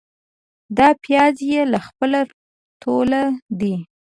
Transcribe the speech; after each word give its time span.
دا 0.77 0.87
پیاز 1.03 1.35
يې 1.51 1.61
له 1.71 1.79
خپله 1.87 2.19
توله 2.81 3.21
دي. 3.59 3.73